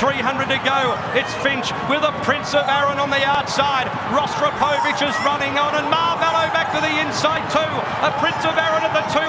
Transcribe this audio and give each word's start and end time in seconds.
300 0.00 0.48
to 0.48 0.56
go. 0.64 0.96
It's 1.12 1.28
Finche 1.44 1.76
with 1.92 2.00
a 2.00 2.08
Prince 2.24 2.56
of 2.56 2.64
Arran 2.64 2.96
on 2.96 3.12
the 3.12 3.20
outside. 3.20 3.84
Rostropovich 4.08 4.96
is 5.04 5.12
running 5.28 5.60
on, 5.60 5.76
and 5.76 5.84
Marmelo 5.92 6.48
back 6.56 6.72
to 6.72 6.80
the 6.80 6.88
inside 7.04 7.44
too. 7.52 7.72
A 8.00 8.08
Prince 8.16 8.40
of 8.48 8.56
Arran 8.56 8.80
at 8.80 8.96
the 8.96 9.04
200. 9.12 9.28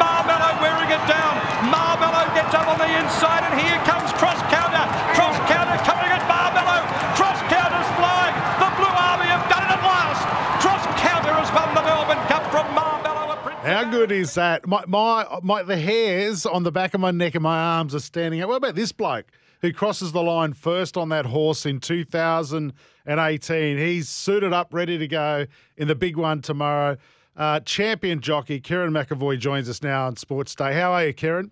Marmelo 0.00 0.56
wearing 0.64 0.88
it 0.88 1.04
down. 1.04 1.36
Marmelo 1.68 2.24
gets 2.32 2.56
up 2.56 2.64
on 2.64 2.80
the 2.80 2.88
inside, 2.88 3.44
and 3.44 3.60
here 3.60 3.76
comes 3.84 4.08
cross 4.16 4.40
counter. 4.48 4.80
Cross 5.12 5.36
counter 5.52 5.76
coming 5.84 6.08
at 6.08 6.24
Marmelo. 6.24 6.80
Cross 7.12 7.44
counter's 7.52 7.90
flying. 8.00 8.32
The 8.56 8.72
Blue 8.80 8.96
Army 8.96 9.28
have 9.28 9.44
done 9.52 9.68
it 9.68 9.76
at 9.76 9.84
last. 9.84 10.24
Cross 10.64 10.84
counter 10.96 11.36
has 11.36 11.52
won 11.52 11.76
the 11.76 11.84
Melbourne 11.84 12.24
Cup 12.24 12.48
from 12.48 12.64
Marmelo. 12.72 13.36
How 13.68 13.84
good 13.84 14.08
is 14.08 14.32
that? 14.40 14.64
My, 14.64 14.80
my, 14.88 15.28
my, 15.44 15.62
the 15.62 15.76
hairs 15.76 16.46
on 16.46 16.64
the 16.64 16.72
back 16.72 16.96
of 16.96 17.04
my 17.04 17.10
neck 17.10 17.36
and 17.36 17.44
my 17.44 17.76
arms 17.76 17.94
are 17.94 18.00
standing 18.00 18.40
up. 18.40 18.48
What 18.48 18.56
about 18.56 18.74
this 18.74 18.92
bloke 18.92 19.26
who 19.60 19.72
crosses 19.72 20.12
the 20.12 20.22
line 20.22 20.52
first 20.52 20.96
on 20.96 21.08
that 21.10 21.26
horse 21.26 21.66
in 21.66 21.80
2018? 21.80 23.78
He's 23.78 24.08
suited 24.08 24.52
up, 24.52 24.72
ready 24.72 24.98
to 24.98 25.06
go 25.06 25.46
in 25.76 25.88
the 25.88 25.94
big 25.94 26.16
one 26.16 26.42
tomorrow. 26.42 26.96
Uh, 27.36 27.60
champion 27.60 28.20
jockey 28.20 28.60
Kerrin 28.60 28.90
McEvoy 28.90 29.38
joins 29.38 29.68
us 29.68 29.82
now 29.82 30.06
on 30.06 30.16
Sports 30.16 30.54
Day. 30.54 30.74
How 30.74 30.92
are 30.92 31.06
you, 31.06 31.14
Kerrin? 31.14 31.50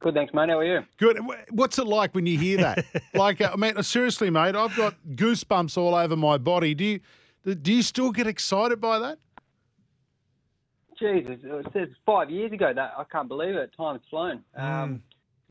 Good, 0.00 0.14
thanks, 0.14 0.34
mate. 0.34 0.48
How 0.48 0.58
are 0.58 0.64
you? 0.64 0.80
Good. 0.96 1.18
What's 1.50 1.78
it 1.78 1.86
like 1.86 2.14
when 2.14 2.26
you 2.26 2.38
hear 2.38 2.56
that? 2.58 2.84
like, 3.14 3.40
uh, 3.40 3.50
I 3.52 3.56
mean, 3.56 3.80
seriously, 3.82 4.30
mate, 4.30 4.56
I've 4.56 4.76
got 4.76 4.96
goosebumps 5.14 5.78
all 5.78 5.94
over 5.94 6.16
my 6.16 6.38
body. 6.38 6.74
Do 6.74 6.84
you 6.84 7.00
do 7.44 7.72
you 7.72 7.82
still 7.82 8.10
get 8.10 8.26
excited 8.26 8.80
by 8.80 8.98
that? 9.00 9.18
Jesus, 10.98 11.38
it 11.42 11.66
says 11.72 11.88
five 12.06 12.30
years 12.30 12.52
ago. 12.52 12.72
That 12.74 12.94
I 12.96 13.04
can't 13.04 13.28
believe 13.28 13.54
it. 13.54 13.70
Time's 13.76 14.02
flown. 14.08 14.42
Um, 14.56 15.02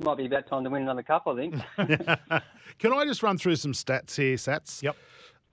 Might 0.03 0.17
be 0.17 0.25
about 0.25 0.47
time 0.47 0.63
to 0.63 0.69
win 0.69 0.83
another 0.83 1.03
cup, 1.03 1.27
I 1.27 1.35
think. 1.35 1.55
Can 2.79 2.93
I 2.93 3.05
just 3.05 3.21
run 3.21 3.37
through 3.37 3.57
some 3.57 3.73
stats 3.73 4.15
here, 4.15 4.35
Sats? 4.35 4.81
Yep. 4.81 4.95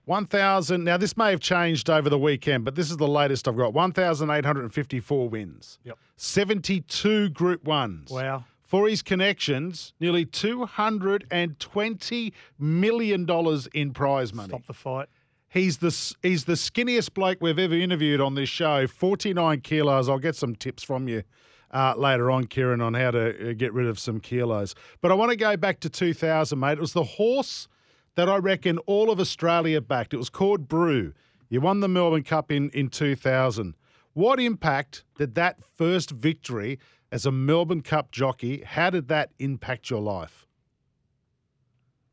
1,000. 0.05 0.83
Now, 0.83 0.97
this 0.97 1.15
may 1.15 1.29
have 1.29 1.39
changed 1.39 1.89
over 1.89 2.09
the 2.09 2.17
weekend, 2.17 2.65
but 2.65 2.73
this 2.73 2.89
is 2.89 2.97
the 2.97 3.07
latest 3.07 3.47
I've 3.47 3.55
got 3.55 3.73
1,854 3.73 5.29
wins. 5.29 5.77
Yep. 5.83 5.97
72 6.15 7.29
Group 7.29 7.63
Ones. 7.65 8.09
Wow. 8.09 8.45
For 8.63 8.87
his 8.87 9.03
connections, 9.03 9.93
nearly 9.99 10.25
$220 10.25 12.31
million 12.57 13.27
in 13.73 13.93
prize 13.93 14.33
money. 14.33 14.49
Stop 14.49 14.65
the 14.65 14.73
fight. 14.73 15.09
He's 15.51 15.77
the 15.77 16.15
he's 16.21 16.45
the 16.45 16.53
skinniest 16.53 17.15
bloke 17.15 17.39
we've 17.41 17.57
ever 17.57 17.73
interviewed 17.73 18.21
on 18.21 18.35
this 18.35 18.49
show. 18.49 18.85
Forty 18.85 19.33
nine 19.33 19.61
kilos. 19.61 20.07
I'll 20.07 20.19
get 20.19 20.35
some 20.35 20.55
tips 20.55 20.83
from 20.83 21.07
you 21.07 21.23
uh, 21.71 21.93
later 21.97 22.31
on, 22.31 22.45
Kerrin, 22.45 22.81
on 22.81 22.93
how 22.93 23.11
to 23.11 23.51
uh, 23.51 23.53
get 23.53 23.73
rid 23.73 23.87
of 23.87 23.99
some 23.99 24.19
kilos. 24.19 24.75
But 25.01 25.11
I 25.11 25.15
want 25.15 25.31
to 25.31 25.37
go 25.37 25.57
back 25.57 25.79
to 25.81 25.89
two 25.89 26.13
thousand, 26.13 26.59
mate. 26.59 26.73
It 26.73 26.81
was 26.81 26.93
the 26.93 27.03
horse 27.03 27.67
that 28.15 28.29
I 28.29 28.37
reckon 28.37 28.77
all 28.79 29.09
of 29.11 29.19
Australia 29.19 29.81
backed. 29.81 30.13
It 30.13 30.17
was 30.17 30.29
called 30.29 30.67
Brew. 30.67 31.13
You 31.49 31.61
won 31.61 31.79
the 31.79 31.87
Melbourne 31.87 32.23
Cup 32.23 32.51
in 32.51 32.69
in 32.71 32.89
two 32.89 33.15
thousand. 33.15 33.75
What 34.13 34.39
impact 34.39 35.03
did 35.17 35.35
that 35.35 35.63
first 35.77 36.11
victory 36.11 36.79
as 37.11 37.25
a 37.25 37.31
Melbourne 37.31 37.81
Cup 37.81 38.11
jockey? 38.11 38.63
How 38.63 38.89
did 38.89 39.07
that 39.07 39.31
impact 39.39 39.89
your 39.89 40.01
life? 40.01 40.47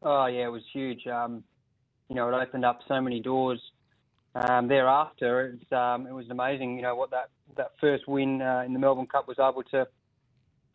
oh 0.07 0.27
yeah, 0.27 0.47
it 0.47 0.53
was 0.53 0.63
huge. 0.73 1.07
Um, 1.07 1.43
you 2.09 2.15
know, 2.15 2.29
it 2.29 2.35
opened 2.35 2.65
up 2.65 2.81
so 2.89 3.01
many 3.01 3.21
doors. 3.21 3.61
Um, 4.37 4.69
thereafter, 4.69 5.57
um, 5.73 6.07
it 6.07 6.13
was 6.13 6.27
amazing. 6.29 6.77
You 6.77 6.83
know 6.83 6.95
what 6.95 7.11
that 7.11 7.31
that 7.57 7.73
first 7.81 8.07
win 8.07 8.43
uh, 8.43 8.65
in 8.67 8.75
the 8.75 8.79
Melbourne 8.79 9.07
Cup 9.07 9.27
was 9.27 9.39
able 9.39 9.63
to 9.71 9.81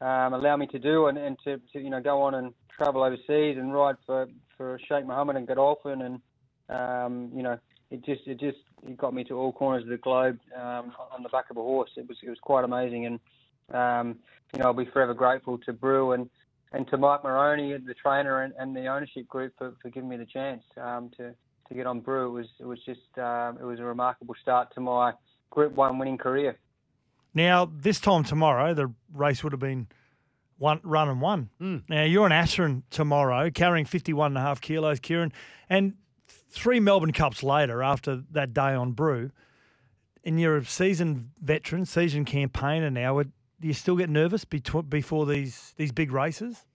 um, 0.04 0.34
allow 0.34 0.58
me 0.58 0.66
to 0.68 0.80
do, 0.80 1.08
and, 1.08 1.18
and 1.18 1.38
to, 1.44 1.62
to 1.72 1.80
you 1.80 1.92
know 1.92 2.02
go 2.02 2.24
on 2.24 2.34
and 2.34 2.54
travel 2.76 3.04
overseas 3.04 3.58
and 3.60 3.72
ride 3.72 3.98
for 4.08 4.28
for 4.58 4.80
Sheikh 4.88 5.06
Mohammed 5.06 5.36
and 5.36 5.48
Godolphin, 5.48 6.02
and 6.02 6.22
um, 6.70 7.32
you 7.36 7.44
know 7.44 7.60
it 7.92 8.04
just 8.04 8.22
it 8.26 8.40
just 8.40 8.58
it 8.88 8.98
got 8.98 9.14
me 9.14 9.24
to 9.26 9.38
all 9.38 9.52
corners 9.52 9.84
of 9.84 9.90
the 9.90 9.98
globe 9.98 10.40
um, 10.56 10.92
on 11.14 11.22
the 11.22 11.30
back 11.30 11.52
of 11.52 11.58
a 11.58 11.62
horse. 11.62 11.92
It 11.98 12.08
was 12.08 12.18
it 12.24 12.30
was 12.30 12.40
quite 12.42 12.64
amazing, 12.64 13.06
and 13.06 13.20
um, 13.76 14.20
you 14.56 14.60
know 14.60 14.70
I'll 14.70 14.74
be 14.74 14.86
forever 14.86 15.14
grateful 15.14 15.60
to 15.60 15.74
Brew 15.74 16.14
and 16.14 16.28
and 16.72 16.88
to 16.88 16.98
Mike 16.98 17.24
Moroney, 17.24 17.78
the 17.78 17.94
trainer, 17.94 18.42
and, 18.42 18.56
and 18.58 18.76
the 18.76 18.88
ownership 18.88 19.28
group 19.28 19.54
for, 19.60 19.74
for 19.84 19.90
giving 19.90 20.10
me 20.10 20.18
the 20.18 20.26
chance 20.26 20.64
um, 20.82 21.12
to 21.18 21.36
to 21.72 21.78
get 21.78 21.88
on 21.88 22.02
Brew. 22.02 22.28
It 22.28 22.32
was 22.32 22.48
it 22.60 22.66
was 22.66 22.80
just 22.86 23.18
um, 23.18 23.58
it 23.60 23.64
was 23.64 23.80
a 23.80 23.84
remarkable 23.84 24.36
start 24.42 24.74
to 24.76 24.82
my 24.82 25.14
Group 25.50 25.74
One 25.74 25.98
winning 25.98 26.18
career. 26.18 26.58
Now, 27.34 27.70
this 27.74 28.00
time 28.00 28.24
tomorrow, 28.24 28.74
the 28.74 28.94
race 29.14 29.44
would 29.44 29.54
have 29.54 29.60
been 29.60 29.88
one 30.58 30.82
run 30.84 31.08
and 31.08 31.22
one. 31.22 31.50
Now, 31.90 32.04
you're 32.04 32.26
an 32.26 32.34
Ashrun 32.34 32.84
tomorrow, 32.90 33.50
carrying 33.50 33.86
51 33.86 34.32
and 34.32 34.38
a 34.38 34.42
half 34.42 34.60
kilos, 34.60 35.00
Kerrin, 35.00 35.32
and 35.70 35.94
three 36.28 36.82
Melbourne 36.82 37.14
Cups 37.14 37.42
later, 37.42 37.82
after 37.82 38.22
that 38.32 38.54
day 38.54 38.74
on 38.74 38.92
Brew, 38.92 39.32
and 40.26 40.40
you're 40.40 40.58
a 40.58 40.66
seasoned 40.66 41.32
veteran, 41.42 41.86
seasoned 41.86 42.28
campaigner 42.28 42.92
now. 42.92 43.22
Do 43.24 43.68
you 43.68 43.74
still 43.74 43.96
get 43.96 44.10
nervous 44.10 44.44
betw- 44.44 44.90
before 44.90 45.26
these 45.26 45.74
these 45.78 45.92
big 45.92 46.12
races? 46.12 46.66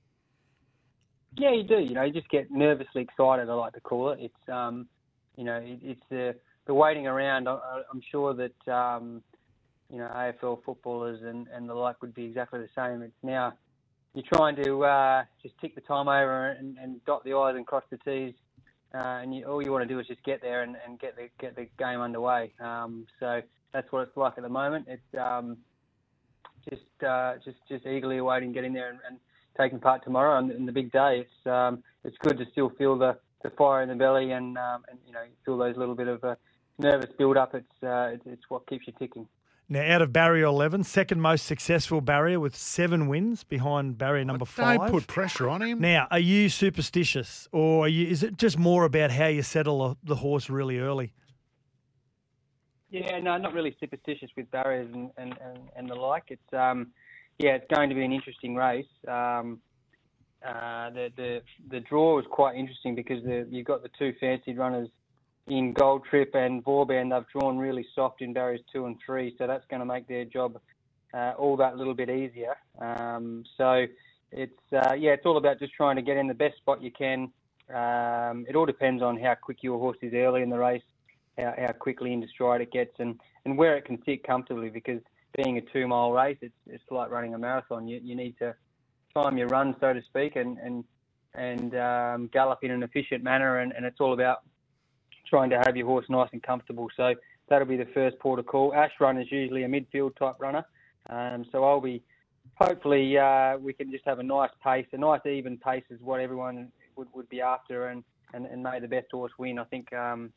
Yeah, 1.39 1.53
you 1.53 1.65
do. 1.65 1.79
You 1.79 1.95
know, 1.95 2.03
you 2.03 2.13
just 2.13 2.31
get 2.31 2.51
nervously 2.51 3.03
excited. 3.03 3.49
I 3.49 3.55
like 3.55 3.75
to 3.75 3.81
call 3.81 4.11
it. 4.11 4.19
It's 4.21 4.49
um, 4.49 4.89
you 5.37 5.45
know, 5.45 5.57
it, 5.57 5.79
it's 5.83 6.03
the 6.11 6.35
the 6.67 6.75
waiting 6.75 7.07
around. 7.07 7.49
I, 7.49 7.83
I'm 7.93 8.01
sure 8.11 8.35
that 8.35 8.73
um, 8.73 9.23
you 9.91 9.99
know 9.99 10.09
AFL 10.09 10.65
footballers 10.65 11.23
and 11.23 11.47
and 11.49 11.69
the 11.69 11.75
like 11.75 12.01
would 12.01 12.15
be 12.15 12.25
exactly 12.25 12.61
the 12.61 12.69
same. 12.75 13.03
It's 13.03 13.13
now 13.23 13.53
you're 14.15 14.25
trying 14.33 14.57
to 14.57 14.85
uh, 14.85 15.25
just 15.43 15.55
tick 15.61 15.75
the 15.75 15.83
time 15.83 16.09
over 16.09 16.49
and, 16.53 16.79
and 16.79 17.05
dot 17.05 17.23
the 17.25 17.35
i's 17.35 17.55
and 17.55 17.67
cross 17.67 17.85
the 17.91 17.99
t's, 17.99 18.33
uh, 18.95 18.99
and 18.99 19.35
you, 19.35 19.45
all 19.45 19.63
you 19.63 19.71
want 19.71 19.87
to 19.87 19.95
do 19.95 20.01
is 20.01 20.07
just 20.07 20.25
get 20.25 20.41
there 20.41 20.63
and, 20.63 20.77
and 20.87 20.99
get 20.99 21.17
the 21.17 21.29
get 21.39 21.55
the 21.55 21.69
game 21.79 22.01
underway. 22.01 22.53
Um, 22.59 23.07
so 23.21 23.43
that's 23.75 23.93
what 23.93 24.09
it's 24.09 24.17
like 24.17 24.35
at 24.39 24.43
the 24.43 24.49
moment. 24.49 24.87
It's 24.89 25.21
um, 25.21 25.59
just 26.71 27.05
uh, 27.07 27.35
just 27.45 27.59
just 27.69 27.85
eagerly 27.85 28.17
awaiting 28.17 28.53
getting 28.53 28.73
there 28.73 28.89
and, 28.89 29.01
and 29.07 29.19
taking 29.57 29.81
part 29.81 30.05
tomorrow 30.05 30.39
and, 30.39 30.51
and 30.51 30.67
the 30.67 30.73
big 30.73 30.93
day. 30.93 31.27
It's 31.27 31.47
um, 31.47 31.83
it's 32.05 32.17
good 32.19 32.39
to 32.39 32.45
still 32.53 32.71
feel 32.71 32.97
the, 32.97 33.17
the 33.43 33.51
fire 33.51 33.83
in 33.83 33.89
the 33.89 33.95
belly 33.95 34.33
and 34.33 34.57
um, 34.59 34.85
and 34.91 34.99
you 35.07 35.13
know 35.13 35.25
feel 35.45 35.59
those 35.59 35.77
little 35.77 35.95
bit 35.95 36.09
of 36.09 36.23
uh, 36.25 36.35
nervous 36.79 37.11
build 37.19 37.37
up. 37.37 37.55
It's, 37.55 37.83
uh, 37.83 38.11
it's 38.13 38.25
it's 38.27 38.43
what 38.49 38.67
keeps 38.67 38.87
you 38.87 38.93
ticking. 38.99 39.27
Now, 39.69 39.83
out 39.83 40.01
of 40.01 40.13
barrier 40.13 40.45
11, 40.45 40.85
second 40.85 41.21
most 41.21 41.45
successful 41.45 42.01
barrier 42.01 42.39
with 42.39 42.55
seven 42.55 43.09
wins 43.09 43.43
behind 43.43 43.99
barrier 43.99 44.25
number 44.25 44.45
five. 44.45 44.79
Don't 44.79 44.91
put 44.93 45.09
pressure 45.09 45.49
on 45.49 45.61
him. 45.61 45.81
Now, 45.81 46.07
are 46.09 46.21
you 46.21 46.49
superstitious, 46.49 47.49
or 47.51 47.87
are 47.87 47.89
you, 47.89 48.07
is 48.07 48.23
it 48.23 48.37
just 48.37 48.61
more 48.61 48.85
about 48.85 49.11
how 49.11 49.27
you 49.27 49.43
settle 49.43 49.85
a- 49.85 49.97
the 50.05 50.15
horse 50.15 50.49
really 50.49 50.79
early? 50.79 51.13
Yeah, 52.91 53.19
no, 53.19 53.37
not 53.39 53.55
really 53.55 53.77
superstitious 53.81 54.31
with 54.37 54.49
barriers 54.53 54.89
and, 54.95 55.11
and, 55.19 55.35
and, 55.43 55.59
and 55.75 55.91
the 55.91 55.97
like. 55.97 56.25
It's 56.29 56.53
um, 56.53 56.93
yeah, 57.39 57.51
it's 57.51 57.67
going 57.75 57.89
to 57.89 57.95
be 57.95 58.05
an 58.05 58.13
interesting 58.13 58.55
race. 58.55 58.87
Um, 59.07 59.61
uh, 60.47 60.91
the 60.91 61.11
the 61.17 61.43
the 61.71 61.81
draw 61.81 62.17
was 62.17 62.25
quite 62.31 62.57
interesting 62.57 62.95
because 62.95 63.23
the, 63.25 63.47
you've 63.51 63.67
got 63.67 63.83
the 63.83 63.91
two 63.99 64.15
fancied 64.21 64.59
runners 64.59 64.89
in 65.49 65.73
Gold 65.73 66.05
Trip 66.09 66.31
and 66.35 66.63
Vauban. 66.65 67.09
They've 67.09 67.25
drawn 67.33 67.59
really 67.59 67.87
soft 67.95 68.23
in 68.23 68.33
barriers 68.33 68.61
two 68.73 68.87
and 68.87 68.97
three, 69.05 69.35
so 69.39 69.47
that's 69.47 69.65
going 69.69 69.81
to 69.81 69.87
make 69.87 70.07
their 70.07 70.25
job 70.25 70.61
uh, 71.15 71.33
all 71.39 71.57
that 71.57 71.77
little 71.77 71.95
bit 71.95 72.11
easier. 72.11 72.57
Um, 72.81 73.45
so 73.57 73.87
it's 74.31 74.73
uh, 74.73 74.95
yeah, 74.95 75.13
it's 75.13 75.27
all 75.27 75.37
about 75.37 75.59
just 75.59 75.73
trying 75.75 75.97
to 75.97 76.03
get 76.03 76.17
in 76.17 76.27
the 76.29 76.35
best 76.35 76.57
spot 76.59 76.83
you 76.83 76.91
can. 76.91 77.31
Um, 77.69 78.47
it 78.49 78.55
all 78.55 78.67
depends 78.67 79.03
on 79.03 79.19
how 79.19 79.35
quick 79.35 79.63
your 79.63 79.79
horse 79.79 79.99
is 80.01 80.15
early 80.15 80.43
in 80.43 80.51
the 80.51 80.59
race 80.59 80.83
how, 81.39 81.55
how 81.59 81.73
quickly 81.73 82.13
into 82.13 82.29
stride 82.29 82.61
it 82.61 82.73
gets 82.73 82.95
and, 82.99 83.21
and 83.45 83.57
where 83.57 83.77
it 83.77 83.85
can 83.85 84.03
sit 84.05 84.25
comfortably 84.25 84.71
because 84.71 85.01
being 85.35 85.59
a 85.59 85.61
two 85.61 85.87
mile 85.87 86.13
race, 86.13 86.39
it's, 86.41 86.55
it's 86.67 86.85
like 86.91 87.11
running 87.11 87.35
a 87.35 87.39
marathon. 87.39 87.87
You, 87.87 88.01
you 88.03 88.15
need 88.15 88.37
to 88.39 88.55
time 89.15 89.39
your 89.39 89.49
run, 89.49 89.75
so 89.81 89.93
to 89.93 90.03
speak, 90.03 90.37
and, 90.37 90.59
and, 90.59 90.85
and 91.35 91.75
um, 91.77 92.31
gallop 92.33 92.61
in 92.63 92.71
an 92.71 92.83
efficient 92.83 93.23
manner. 93.23 93.59
And, 93.61 93.73
and 93.73 93.85
it's 93.85 94.01
all 94.01 94.13
about 94.13 94.43
trying 95.27 95.51
to 95.51 95.63
have 95.65 95.77
your 95.77 95.87
horse 95.87 96.07
nice 96.09 96.29
and 96.33 96.43
comfortable. 96.43 96.89
So 96.97 97.15
that'll 97.49 97.67
be 97.67 97.77
the 97.77 97.89
first 97.95 98.19
port 98.19 98.39
of 98.39 98.47
call. 98.47 98.73
Ashrun 98.73 99.21
is 99.21 99.31
usually 99.31 99.65
a 99.65 99.69
midfield 99.69 100.17
type 100.17 100.37
runner. 100.39 100.65
Um, 101.09 101.45
so 101.53 101.65
I'll 101.65 101.81
be, 101.81 102.03
hopefully, 102.55 103.19
uh, 103.19 103.57
we 103.59 103.73
can 103.73 103.91
just 103.91 104.05
have 104.05 104.19
a 104.19 104.23
nice 104.23 104.51
pace. 104.63 104.87
A 104.93 104.99
nice 104.99 105.21
even 105.25 105.57
pace 105.59 105.85
is 105.91 106.01
what 106.01 106.21
everyone 106.21 106.71
would, 106.97 107.09
would 107.15 107.29
be 107.29 107.41
after 107.41 107.89
and, 107.89 108.05
and, 108.35 108.47
and 108.47 108.63
may 108.63 108.81
the 108.81 108.89
best 108.89 109.09
horse 109.13 109.33
win. 109.39 109.59
I 109.59 109.65
think, 109.65 109.93
um, 109.93 110.33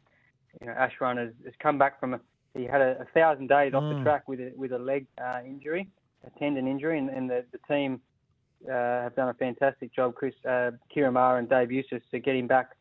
you 0.62 0.68
know, 0.68 0.74
Ashrun 0.74 1.18
has, 1.18 1.32
has 1.46 1.54
come 1.62 1.78
back 1.78 2.00
from 2.00 2.14
a, 2.14 2.20
he 2.56 2.66
had 2.66 2.82
a, 2.82 3.02
a 3.02 3.06
thousand 3.14 3.48
days 3.48 3.74
off 3.74 3.84
the 3.96 4.02
track 4.04 4.28
with 4.28 4.40
a, 4.40 4.52
with 4.56 4.72
a 4.72 4.80
leg 4.80 5.06
uh, 5.22 5.40
injury, 5.46 5.88
a 6.26 6.40
tendon 6.40 6.68
injury, 6.68 6.98
and, 6.98 7.10
and 7.10 7.30
the, 7.30 7.46
the 7.52 7.60
team 7.68 8.02
uh, 8.68 9.04
have 9.04 9.16
done 9.16 9.30
a 9.30 9.34
fantastic 9.34 9.94
job. 9.94 10.16
Chris, 10.16 10.34
uh, 10.46 10.72
Ciaron 10.94 11.14
Maher 11.14 11.38
and 11.38 11.48
Dave 11.48 11.72
Eustace 11.72 12.04
to 12.12 12.20
get 12.20 12.36
him 12.36 12.48
back 12.48 12.72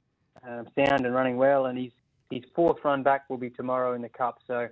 um, 0.46 0.66
sound 0.76 1.04
and 1.06 1.14
running 1.14 1.36
well, 1.36 1.66
and 1.66 1.78
his 1.78 1.92
his 2.30 2.42
fourth 2.54 2.76
run 2.84 3.02
back 3.02 3.28
will 3.30 3.38
be 3.38 3.50
tomorrow 3.50 3.94
in 3.94 4.02
the 4.02 4.08
cup. 4.08 4.38
So 4.46 4.68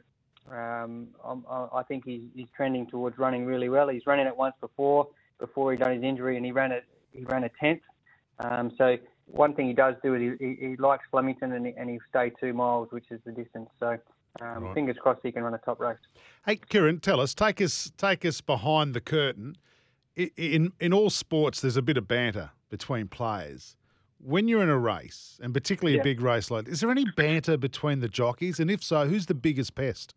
um, 0.50 1.08
I'm, 1.24 1.44
I 1.48 1.68
I 1.76 1.82
think 1.84 2.04
he's, 2.04 2.22
he's 2.34 2.48
trending 2.56 2.86
towards 2.86 3.18
running 3.18 3.46
really 3.46 3.68
well. 3.68 3.88
He's 3.88 4.06
running 4.06 4.26
it 4.26 4.36
once 4.36 4.54
before 4.60 5.08
before 5.38 5.72
he 5.72 5.78
done 5.78 5.92
his 5.92 6.02
injury, 6.02 6.36
and 6.36 6.44
he 6.44 6.52
ran 6.52 6.72
it 6.72 6.84
he 7.12 7.24
ran 7.24 7.44
a 7.44 7.50
tenth 7.60 7.82
Um, 8.38 8.72
so 8.76 8.96
one 9.26 9.54
thing 9.54 9.66
he 9.66 9.72
does 9.72 9.94
do 10.02 10.14
is 10.14 10.36
he, 10.38 10.46
he, 10.46 10.68
he 10.68 10.76
likes 10.76 11.04
Flemington 11.10 11.52
and 11.52 11.66
he, 11.66 11.72
and 11.76 11.88
he 11.90 11.98
stay 12.08 12.30
two 12.40 12.52
miles, 12.52 12.88
which 12.90 13.06
is 13.10 13.20
the 13.24 13.32
distance. 13.32 13.68
So 13.80 13.98
um, 14.40 14.64
Right. 14.64 14.74
fingers 14.74 14.96
crossed 15.00 15.20
he 15.22 15.32
can 15.32 15.42
run 15.42 15.54
a 15.54 15.58
top 15.58 15.80
race. 15.80 15.98
Hey, 16.44 16.56
Kerrin, 16.56 17.00
tell 17.00 17.20
us, 17.20 17.34
take 17.34 17.60
us, 17.60 17.92
take 17.96 18.24
us 18.24 18.40
behind 18.40 18.94
the 18.94 19.00
curtain. 19.00 19.56
In 20.16 20.72
in 20.80 20.92
all 20.92 21.10
sports, 21.10 21.60
there's 21.60 21.76
a 21.76 21.82
bit 21.82 21.96
of 21.96 22.08
banter 22.08 22.50
between 22.70 23.08
players. 23.08 23.76
When 24.18 24.48
you're 24.48 24.62
in 24.62 24.70
a 24.70 24.78
race, 24.78 25.38
and 25.42 25.52
particularly 25.52 25.98
a 25.98 26.02
big 26.02 26.22
race 26.22 26.50
like, 26.50 26.68
is 26.68 26.80
there 26.80 26.90
any 26.90 27.04
banter 27.16 27.58
between 27.58 28.00
the 28.00 28.08
jockeys? 28.08 28.58
And 28.58 28.70
if 28.70 28.82
so, 28.82 29.06
who's 29.06 29.26
the 29.26 29.34
biggest 29.34 29.74
pest? 29.74 30.14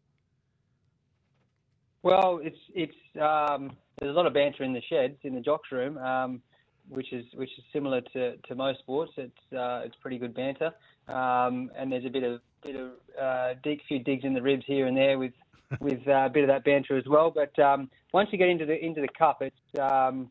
Well, 2.01 2.39
it's 2.41 2.57
it's 2.73 2.95
um, 3.21 3.75
there's 3.99 4.11
a 4.11 4.17
lot 4.17 4.25
of 4.25 4.33
banter 4.33 4.63
in 4.63 4.73
the 4.73 4.81
sheds 4.89 5.17
in 5.23 5.35
the 5.35 5.41
jocks 5.41 5.69
room, 5.71 5.97
um, 5.97 6.41
which 6.87 7.11
is 7.11 7.25
which 7.33 7.49
is 7.57 7.63
similar 7.73 8.01
to, 8.13 8.37
to 8.37 8.55
most 8.55 8.79
sports. 8.79 9.11
It's 9.17 9.53
uh, 9.53 9.81
it's 9.83 9.95
pretty 10.01 10.17
good 10.17 10.33
banter, 10.33 10.71
um, 11.09 11.69
and 11.77 11.91
there's 11.91 12.05
a 12.05 12.09
bit 12.09 12.23
of 12.23 12.39
bit 12.63 12.75
of 12.75 12.91
uh, 13.19 13.53
dig, 13.63 13.81
few 13.87 13.99
digs 13.99 14.23
in 14.23 14.33
the 14.33 14.41
ribs 14.41 14.63
here 14.65 14.87
and 14.87 14.95
there 14.95 15.17
with 15.17 15.33
with 15.79 15.99
uh, 16.07 16.25
a 16.25 16.29
bit 16.29 16.43
of 16.43 16.47
that 16.49 16.63
banter 16.63 16.97
as 16.97 17.05
well. 17.07 17.31
But 17.31 17.57
um, 17.59 17.89
once 18.13 18.29
you 18.31 18.37
get 18.37 18.49
into 18.49 18.65
the 18.65 18.83
into 18.83 19.01
the 19.01 19.09
cup, 19.17 19.41
it's 19.41 19.79
um, 19.79 20.29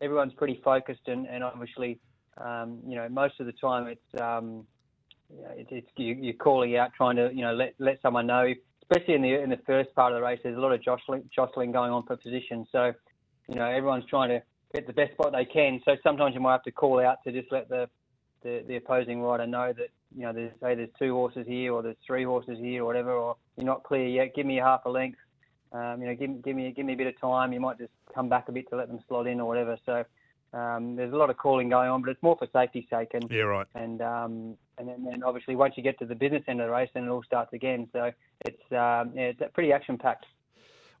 everyone's 0.00 0.34
pretty 0.34 0.60
focused 0.64 1.06
and, 1.06 1.26
and 1.26 1.44
obviously 1.44 2.00
um, 2.38 2.80
you 2.86 2.96
know 2.96 3.08
most 3.08 3.40
of 3.40 3.46
the 3.46 3.52
time 3.52 3.86
it's 3.86 4.20
um, 4.20 4.66
know, 5.42 5.50
it's, 5.56 5.86
you, 5.96 6.14
you're 6.14 6.34
calling 6.34 6.76
out, 6.76 6.92
trying 6.96 7.16
to 7.16 7.30
you 7.32 7.42
know 7.42 7.54
let 7.54 7.74
let 7.78 8.00
someone 8.02 8.26
know. 8.26 8.52
Especially 8.82 9.14
in 9.14 9.22
the 9.22 9.40
in 9.40 9.50
the 9.50 9.60
first 9.66 9.94
part 9.94 10.12
of 10.12 10.18
the 10.18 10.22
race, 10.22 10.38
there's 10.42 10.56
a 10.56 10.60
lot 10.60 10.72
of 10.72 10.82
jostling 10.82 11.28
jostling 11.34 11.72
going 11.72 11.90
on 11.90 12.04
for 12.04 12.16
position. 12.16 12.66
So, 12.70 12.92
you 13.48 13.54
know, 13.54 13.64
everyone's 13.64 14.04
trying 14.06 14.28
to 14.28 14.42
get 14.74 14.86
the 14.86 14.92
best 14.92 15.12
spot 15.12 15.32
they 15.32 15.46
can. 15.46 15.80
So 15.84 15.96
sometimes 16.02 16.34
you 16.34 16.40
might 16.40 16.52
have 16.52 16.62
to 16.64 16.72
call 16.72 17.00
out 17.00 17.18
to 17.24 17.32
just 17.32 17.50
let 17.50 17.68
the 17.68 17.88
the, 18.42 18.62
the 18.68 18.76
opposing 18.76 19.22
rider 19.22 19.46
know 19.46 19.72
that 19.72 19.88
you 20.16 20.22
know 20.22 20.32
there's 20.32 20.52
say 20.60 20.74
there's 20.74 20.90
two 20.98 21.12
horses 21.12 21.46
here 21.46 21.72
or 21.72 21.82
there's 21.82 21.96
three 22.06 22.24
horses 22.24 22.58
here 22.58 22.82
or 22.82 22.86
whatever, 22.86 23.12
or 23.12 23.36
you're 23.56 23.66
not 23.66 23.82
clear 23.82 24.06
yet. 24.06 24.34
Give 24.34 24.46
me 24.46 24.56
half 24.56 24.84
a 24.84 24.90
length. 24.90 25.18
Um, 25.72 26.00
you 26.00 26.06
know, 26.06 26.14
give, 26.14 26.42
give 26.42 26.56
me 26.56 26.72
give 26.72 26.86
me 26.86 26.92
a 26.92 26.96
bit 26.96 27.08
of 27.08 27.20
time. 27.20 27.52
You 27.52 27.60
might 27.60 27.78
just 27.78 27.92
come 28.14 28.28
back 28.28 28.48
a 28.48 28.52
bit 28.52 28.68
to 28.70 28.76
let 28.76 28.88
them 28.88 29.00
slot 29.08 29.26
in 29.26 29.40
or 29.40 29.48
whatever. 29.48 29.76
So 29.84 30.04
um, 30.56 30.94
there's 30.94 31.12
a 31.12 31.16
lot 31.16 31.30
of 31.30 31.36
calling 31.36 31.68
going 31.68 31.90
on, 31.90 32.00
but 32.02 32.10
it's 32.10 32.22
more 32.22 32.36
for 32.36 32.46
safety's 32.52 32.84
sake. 32.88 33.10
And 33.14 33.28
Yeah, 33.30 33.42
right. 33.42 33.66
and 33.74 34.00
um, 34.00 34.56
and 34.78 34.88
then, 34.88 35.04
then 35.04 35.22
obviously 35.24 35.56
once 35.56 35.74
you 35.76 35.82
get 35.82 35.98
to 35.98 36.06
the 36.06 36.14
business 36.14 36.42
end 36.46 36.60
of 36.60 36.68
the 36.68 36.72
race, 36.72 36.90
then 36.94 37.04
it 37.04 37.08
all 37.08 37.22
starts 37.24 37.52
again. 37.52 37.88
So 37.92 38.12
it's 38.44 38.62
um, 38.72 39.12
yeah, 39.14 39.32
it's 39.32 39.40
pretty 39.52 39.72
action 39.72 39.98
packed. 39.98 40.26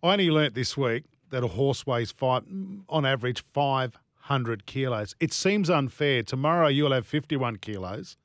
I 0.02 0.12
only 0.12 0.30
learnt 0.30 0.54
this 0.54 0.76
week 0.76 1.04
that 1.30 1.42
a 1.44 1.48
horse 1.48 1.86
weighs 1.86 2.10
five, 2.10 2.44
on 2.88 3.06
average, 3.06 3.42
500 3.52 4.66
kilos. 4.66 5.14
It 5.18 5.32
seems 5.32 5.70
unfair. 5.70 6.22
Tomorrow 6.22 6.68
you'll 6.68 6.92
have 6.92 7.06
51 7.06 7.56
kilos 7.56 8.16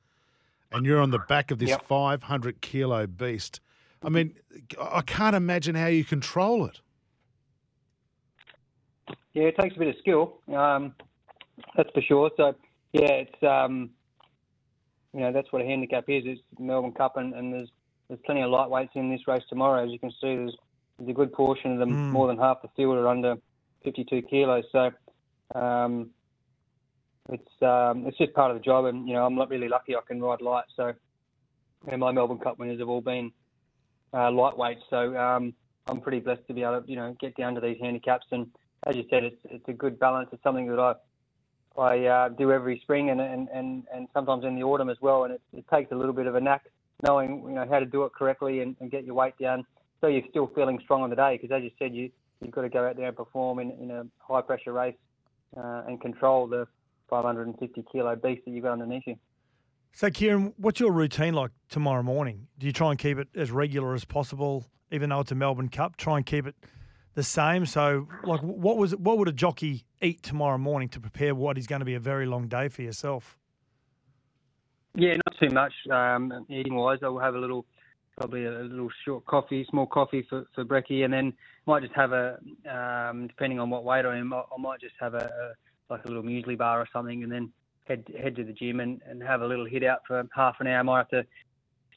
and 0.72 0.86
you're 0.86 1.02
on 1.02 1.12
the 1.12 1.20
back 1.20 1.52
of 1.52 1.60
this 1.60 1.70
Yep. 1.70 1.86
500 1.88 2.62
kilo 2.62 3.08
beast. 3.08 3.60
I 4.04 4.10
mean, 4.10 4.36
I 4.80 5.02
can't 5.02 5.36
imagine 5.36 5.76
how 5.76 5.88
you 5.88 6.04
control 6.06 6.66
it. 6.66 6.80
Yeah, 9.34 9.44
it 9.44 9.58
takes 9.60 9.76
a 9.76 9.80
bit 9.80 9.88
of 9.90 9.96
skill. 10.00 10.40
Um, 10.56 10.94
that's 11.76 11.90
for 11.94 12.02
sure. 12.02 12.32
So 12.38 12.56
yeah, 12.94 13.12
it's 13.12 13.44
um, 13.44 13.90
you 15.14 15.20
know 15.20 15.32
that's 15.32 15.52
what 15.52 15.62
a 15.62 15.66
handicap 15.66 16.06
is. 16.08 16.24
It's 16.26 16.42
Melbourne 16.58 16.94
Cup, 16.94 17.18
and, 17.18 17.34
and 17.34 17.54
there's 17.54 17.70
there's 18.08 18.20
plenty 18.26 18.42
of 18.42 18.50
lightweights 18.50 18.96
in 18.96 19.10
this 19.12 19.28
race 19.28 19.44
tomorrow. 19.50 19.84
As 19.86 19.92
you 19.92 20.00
can 20.00 20.12
see, 20.12 20.36
there's, 20.36 20.56
there's 20.98 21.10
a 21.10 21.14
good 21.14 21.32
portion 21.32 21.74
of 21.74 21.80
them, 21.80 21.92
Mm. 21.92 22.12
more 22.12 22.28
than 22.28 22.38
half 22.38 22.62
the 22.62 22.70
field 22.76 22.96
are 22.98 23.08
under 23.08 23.36
52 23.84 24.24
kilos. 24.24 24.64
So 24.72 24.92
um, 25.54 26.10
it's 27.32 27.62
um, 27.62 28.06
it's 28.08 28.18
just 28.18 28.34
part 28.34 28.52
of 28.52 28.58
the 28.58 28.64
job, 28.64 28.86
and 28.86 29.08
you 29.08 29.14
know 29.14 29.26
I'm 29.26 29.38
really 29.38 29.68
lucky. 29.68 29.96
I 29.96 30.02
can 30.08 30.22
ride 30.22 30.42
light, 30.42 30.66
so 30.76 30.94
know, 31.90 31.98
my 31.98 32.12
Melbourne 32.12 32.40
Cup 32.40 32.60
winners 32.60 32.80
have 32.80 32.90
all 32.90 33.02
been 33.02 33.32
uh, 34.14 34.30
lightweights. 34.30 34.82
So 34.90 35.16
um, 35.18 35.54
I'm 35.88 36.02
pretty 36.02 36.20
blessed 36.20 36.48
to 36.48 36.54
be 36.54 36.64
able 36.64 36.82
to 36.82 36.90
you 36.90 36.96
know 36.96 37.16
get 37.20 37.36
down 37.36 37.56
to 37.56 37.62
these 37.62 37.78
handicaps 37.82 38.26
and 38.32 38.48
as 38.86 38.96
you 38.96 39.06
said, 39.10 39.24
it's 39.24 39.42
it's 39.46 39.68
a 39.68 39.74
good 39.74 40.00
balance. 40.00 40.30
It's 40.32 40.44
something 40.44 40.68
that 40.68 40.80
I 40.80 40.94
I 41.78 42.06
uh, 42.06 42.30
do 42.30 42.52
every 42.52 42.80
spring 42.82 43.10
and, 43.10 43.22
and, 43.22 43.48
and, 43.54 43.84
and 43.94 44.08
sometimes 44.14 44.44
in 44.44 44.56
the 44.56 44.64
autumn 44.64 44.90
as 44.90 44.98
well. 45.02 45.24
And 45.24 45.36
it, 45.36 45.42
it 45.54 45.66
takes 45.74 45.92
a 45.92 45.96
little 45.96 46.14
bit 46.14 46.28
of 46.28 46.36
a 46.36 46.42
knack 46.42 46.66
knowing 47.04 47.44
you 47.48 47.56
know 47.56 47.66
how 47.70 47.80
to 47.80 47.86
do 47.86 48.04
it 48.04 48.14
correctly 48.14 48.62
and, 48.62 48.76
and 48.80 48.92
get 48.92 49.06
your 49.06 49.16
weight 49.16 49.38
down 49.40 49.66
so 50.02 50.08
you're 50.08 50.24
still 50.30 50.52
feeling 50.56 50.80
strong 50.84 51.02
on 51.02 51.10
the 51.10 51.16
day. 51.16 51.38
Because 51.42 51.56
as 51.56 51.64
you 51.64 51.72
said, 51.80 51.94
you 51.94 52.10
you've 52.42 52.52
got 52.52 52.62
to 52.62 52.70
go 52.70 52.88
out 52.88 52.96
there 52.96 53.08
and 53.08 53.18
perform 53.18 53.60
in, 53.60 53.72
in 53.72 53.92
a 53.92 54.06
high 54.20 54.42
pressure 54.42 54.74
race 54.74 54.96
uh, 55.58 55.84
and 55.88 56.00
control 56.00 56.48
the 56.48 56.68
550 57.10 57.86
kilo 57.92 58.16
beast 58.16 58.42
that 58.46 58.52
you've 58.52 58.64
got 58.64 58.74
underneath 58.74 59.04
you. 59.08 59.16
So, 59.94 60.10
Kerrin, 60.10 60.54
what's 60.58 60.80
your 60.80 60.92
routine 60.92 61.34
like 61.34 61.52
tomorrow 61.70 62.04
morning? 62.04 62.48
Do 62.58 62.68
you 62.68 62.74
try 62.74 62.92
and 62.92 63.00
keep 63.00 63.18
it 63.18 63.28
as 63.36 63.52
regular 63.52 63.94
as 63.94 64.06
possible, 64.06 64.66
even 64.92 65.10
though 65.10 65.22
it's 65.22 65.32
a 65.32 65.36
Melbourne 65.36 65.70
Cup? 65.70 65.98
Try 65.98 66.18
and 66.18 66.26
keep 66.26 66.46
it 66.46 66.56
the 67.16 67.24
same. 67.24 67.66
So, 67.66 68.08
like, 68.24 68.42
what 68.42 68.78
was 68.78 68.96
what 68.96 69.18
would 69.18 69.28
a 69.28 69.34
jockey 69.34 69.86
eat 70.02 70.22
tomorrow 70.24 70.58
morning 70.58 70.90
to 70.90 71.00
prepare 71.00 71.34
what 71.36 71.58
is 71.58 71.68
going 71.68 71.80
to 71.80 71.86
be 71.86 71.96
a 71.96 72.00
very 72.00 72.26
long 72.26 72.48
day 72.48 72.70
for 72.70 72.82
yourself? 72.82 73.38
Yeah, 74.96 75.16
not 75.16 75.36
too 75.40 75.54
much 75.54 75.74
um, 75.92 76.46
eating 76.50 76.76
wise. 76.76 77.00
I'll 77.04 77.20
have 77.20 77.36
a 77.36 77.40
little, 77.40 77.66
probably 78.18 78.46
a 78.46 78.52
little 78.52 78.90
short 79.06 79.26
coffee, 79.26 79.66
small 79.70 79.86
coffee 79.86 80.26
for 80.30 80.46
for 80.54 80.64
brekkie, 80.64 81.04
and 81.04 81.14
then 81.14 81.34
might 81.66 81.84
just 81.84 81.94
have 81.94 82.12
a, 82.14 82.40
um, 82.70 83.28
depending 83.28 83.60
on 83.60 83.70
what 83.70 83.84
weight 83.84 84.06
I 84.06 84.18
am, 84.18 84.34
I, 84.34 84.40
I 84.40 84.60
might 84.60 84.82
just 84.82 84.96
have 85.00 85.14
a, 85.14 85.18
a 85.18 85.54
like 85.90 86.06
a 86.06 86.08
little 86.08 86.24
muesli 86.24 86.58
bar 86.58 86.80
or 86.80 86.88
something, 86.92 87.24
and 87.24 87.32
then 87.32 87.52
head 87.86 88.04
head 88.22 88.36
to 88.36 88.44
the 88.44 88.54
gym 88.54 88.80
and, 88.80 89.02
and 89.08 89.22
have 89.24 89.42
a 89.42 89.48
little 89.48 89.66
hit 89.66 89.84
out 89.84 90.00
for 90.08 90.24
half 90.34 90.58
an 90.60 90.68
hour. 90.68 90.80
I 90.80 90.84
might 90.84 90.98
have 90.98 91.10
to 91.10 91.26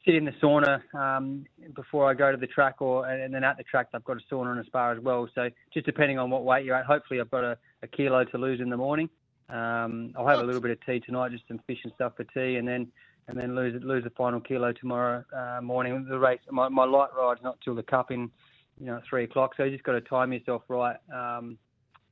sit 0.04 0.14
in 0.14 0.24
the 0.24 0.32
sauna 0.42 0.80
um, 0.94 1.44
before 1.74 2.10
I 2.10 2.14
go 2.14 2.30
to 2.30 2.36
the 2.36 2.46
track, 2.46 2.80
or 2.80 3.06
and 3.06 3.32
then 3.32 3.44
at 3.44 3.56
the 3.56 3.64
track 3.64 3.88
I've 3.94 4.04
got 4.04 4.16
a 4.16 4.34
sauna 4.34 4.52
and 4.52 4.60
a 4.60 4.64
spa 4.64 4.92
as 4.92 4.98
well. 4.98 5.28
So 5.34 5.48
just 5.72 5.86
depending 5.86 6.18
on 6.18 6.30
what 6.30 6.44
weight 6.44 6.64
you're 6.64 6.76
at, 6.76 6.86
hopefully 6.86 7.20
I've 7.20 7.30
got 7.30 7.44
a, 7.44 7.56
a 7.82 7.86
kilo 7.86 8.24
to 8.24 8.38
lose 8.38 8.60
in 8.60 8.70
the 8.70 8.76
morning. 8.76 9.08
Um, 9.48 10.14
I'll 10.16 10.26
have 10.26 10.40
a 10.40 10.44
little 10.44 10.62
bit 10.62 10.70
of 10.70 10.84
tea 10.86 11.00
tonight, 11.00 11.30
just 11.32 11.46
some 11.46 11.60
fish 11.66 11.78
and 11.84 11.92
stuff 11.94 12.14
for 12.16 12.24
tea, 12.24 12.56
and 12.56 12.66
then 12.66 12.88
and 13.28 13.38
then 13.38 13.54
lose 13.54 13.80
lose 13.84 14.02
the 14.02 14.10
final 14.10 14.40
kilo 14.40 14.72
tomorrow 14.72 15.24
uh, 15.36 15.60
morning. 15.60 16.06
The 16.08 16.18
race, 16.18 16.40
my, 16.50 16.68
my 16.68 16.84
light 16.84 17.10
ride's 17.16 17.40
not 17.42 17.58
till 17.62 17.74
the 17.74 17.82
cup 17.82 18.10
in, 18.10 18.30
you 18.80 18.86
know, 18.86 19.00
three 19.08 19.24
o'clock. 19.24 19.52
So 19.56 19.64
you 19.64 19.70
just 19.70 19.84
got 19.84 19.92
to 19.92 20.00
time 20.00 20.32
yourself 20.32 20.62
right, 20.68 20.96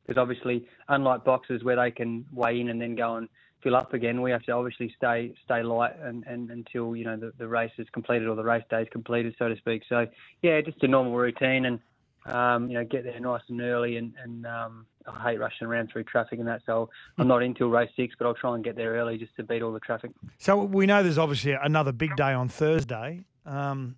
because 0.07 0.21
obviously, 0.21 0.67
unlike 0.89 1.25
boxes 1.25 1.63
where 1.63 1.77
they 1.77 1.91
can 1.91 2.25
weigh 2.33 2.61
in 2.61 2.69
and 2.69 2.81
then 2.81 2.95
go 2.95 3.17
and 3.17 3.29
fill 3.63 3.77
up 3.77 3.93
again, 3.93 4.23
we 4.23 4.31
have 4.31 4.43
to 4.45 4.53
obviously 4.53 4.93
stay 4.97 5.33
stay 5.45 5.63
light 5.63 5.93
and, 6.01 6.25
and 6.27 6.51
until 6.51 6.97
you 6.97 7.05
know 7.05 7.17
the, 7.17 7.33
the 7.39 7.47
race 7.47 7.73
is 7.79 7.87
completed 7.93 8.29
or 8.29 8.35
the 8.35 8.45
race 8.45 8.65
day 8.71 8.83
is 8.83 8.89
completed, 8.91 9.35
so 9.39 9.49
to 9.49 9.57
speak. 9.57 9.83
So 9.89 10.07
yeah, 10.43 10.61
just 10.61 10.83
a 10.83 10.89
normal 10.89 11.15
routine 11.15 11.67
and 11.67 11.81
um, 12.27 12.69
you 12.69 12.75
know 12.75 12.85
get 12.85 13.05
there 13.05 13.19
nice 13.21 13.43
and 13.49 13.61
early 13.61 13.97
and 13.97 14.13
and 14.23 14.47
um, 14.47 14.87
I 15.07 15.31
hate 15.31 15.41
rushing 15.41 15.67
around 15.67 15.91
through 15.93 16.05
traffic 16.05 16.39
and 16.39 16.49
that. 16.49 16.63
So 16.67 16.91
I'm 17.19 17.29
not 17.29 17.43
in 17.43 17.55
till 17.55 17.69
race 17.69 17.91
six, 17.97 18.15
but 18.19 18.27
I'll 18.27 18.35
try 18.35 18.55
and 18.55 18.65
get 18.65 18.77
there 18.77 18.95
early 18.95 19.19
just 19.19 19.35
to 19.37 19.43
beat 19.43 19.63
all 19.63 19.73
the 19.73 19.81
traffic. 19.81 20.11
So 20.39 20.65
we 20.65 20.87
know 20.87 21.03
there's 21.03 21.19
obviously 21.19 21.53
another 21.53 21.93
big 21.93 22.17
day 22.17 22.33
on 22.33 22.49
Thursday, 22.49 23.25
um, 23.47 23.97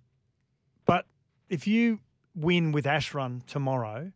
but 0.85 1.05
if 1.49 1.67
you 1.67 1.99
win 2.35 2.71
with 2.71 2.85
Ashrun 2.85 3.45
tomorrow, 3.45 4.11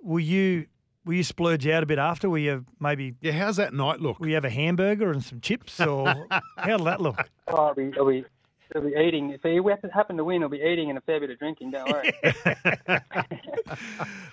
will 0.00 0.20
you 0.20 0.66
will 1.04 1.14
you 1.14 1.24
splurge 1.24 1.66
out 1.66 1.82
a 1.82 1.86
bit 1.86 1.98
after? 1.98 2.28
Will 2.30 2.38
you 2.38 2.64
maybe 2.80 3.14
Yeah, 3.20 3.32
how's 3.32 3.56
that 3.56 3.74
night 3.74 4.00
look? 4.00 4.18
will 4.20 4.28
you 4.28 4.34
have 4.34 4.44
a 4.44 4.50
hamburger 4.50 5.10
and 5.10 5.22
some 5.22 5.40
chips, 5.40 5.80
or 5.80 6.06
how'll 6.56 6.84
that 6.84 7.00
look? 7.00 7.28
Oh, 7.48 7.56
I'll 7.56 7.74
be, 7.74 7.90
I'll 7.98 8.06
be, 8.08 8.24
I'll 8.74 8.82
be 8.82 8.94
eating. 8.96 9.30
If 9.30 9.42
he 9.42 9.60
happen 9.92 10.16
to 10.16 10.24
win, 10.24 10.42
I'll 10.42 10.48
be 10.48 10.58
eating 10.58 10.88
and 10.88 10.98
a 10.98 11.02
fair 11.02 11.20
bit 11.20 11.30
of 11.30 11.38
drinking. 11.38 11.72
Don't 11.72 11.88
worry. 11.88 12.12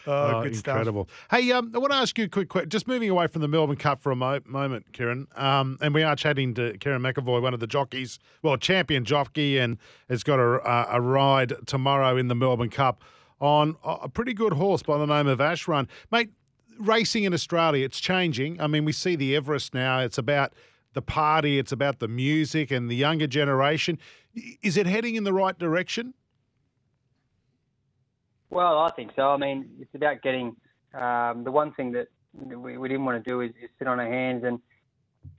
Oh, 0.08 0.42
good 0.44 0.56
stuff. 0.56 0.74
incredible. 0.74 1.08
Hey, 1.30 1.52
um, 1.52 1.72
I 1.76 1.78
want 1.78 1.92
to 1.92 1.98
ask 1.98 2.18
you 2.18 2.26
a 2.26 2.30
quick 2.30 2.50
question. 2.50 2.70
Just 2.70 2.88
moving 2.88 3.10
away 3.12 3.28
from 3.28 3.42
the 3.42 3.48
Melbourne 3.48 3.76
Cup 3.76 4.02
for 4.02 4.12
a 4.12 4.16
mo- 4.16 4.40
moment, 4.46 4.92
Kerrin. 4.92 5.28
Um, 5.40 5.78
and 5.82 5.94
we 5.94 6.02
are 6.02 6.16
chatting 6.16 6.56
to 6.56 6.74
Kerrin 6.80 7.02
McEvoy, 7.02 7.42
one 7.42 7.54
of 7.54 7.60
the 7.60 7.68
jockeys, 7.68 8.18
well, 8.42 8.58
champion 8.58 9.06
jockey, 9.06 9.60
and 9.60 9.78
has 10.10 10.24
got 10.24 10.40
a, 10.40 10.68
a, 10.68 10.98
a 10.98 11.02
ride 11.02 11.54
tomorrow 11.68 12.18
in 12.18 12.28
the 12.28 12.34
Melbourne 12.36 12.70
Cup 12.72 13.04
on 13.40 13.76
a 13.84 13.90
a 14.04 14.10
pretty 14.10 14.34
good 14.34 14.54
horse 14.54 14.82
by 14.82 14.98
the 14.98 15.06
name 15.06 15.28
of 15.28 15.40
Ashrun. 15.40 15.88
Mate, 16.12 16.32
racing 16.80 17.24
in 17.24 17.34
Australia, 17.34 17.86
it's 17.86 18.00
changing. 18.00 18.60
I 18.60 18.68
mean, 18.68 18.86
we 18.86 18.92
see 18.92 19.16
the 19.16 19.36
Everest 19.36 19.74
now. 19.74 20.00
It's 20.00 20.18
about 20.18 20.54
the 20.94 21.02
party, 21.02 21.60
it's 21.60 21.72
about 21.72 22.00
the 22.00 22.08
music 22.08 22.72
and 22.72 22.90
the 22.90 22.96
younger 22.96 23.28
generation. 23.28 24.00
Is 24.64 24.78
it 24.78 24.88
heading 24.88 25.16
in 25.16 25.24
the 25.24 25.34
right 25.34 25.58
direction? 25.58 26.14
Well, 28.50 28.80
I 28.80 28.90
think 28.92 29.12
so. 29.16 29.30
I 29.30 29.38
mean, 29.38 29.70
it's 29.80 29.94
about 29.94 30.22
getting 30.24 30.56
um, 31.00 31.44
the 31.44 31.52
one 31.52 31.72
thing 31.74 31.92
that 31.92 32.08
we, 32.34 32.78
we 32.78 32.88
didn't 32.88 33.06
want 33.06 33.24
to 33.24 33.30
do 33.30 33.42
is, 33.42 33.52
is 33.62 33.70
sit 33.78 33.88
on 33.88 34.00
our 34.00 34.12
hands 34.12 34.44
and 34.44 34.60